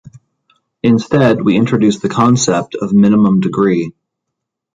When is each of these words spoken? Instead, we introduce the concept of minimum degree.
Instead, 0.81 1.43
we 1.43 1.55
introduce 1.55 1.99
the 1.99 2.09
concept 2.09 2.73
of 2.73 2.91
minimum 2.91 3.39
degree. 3.39 3.91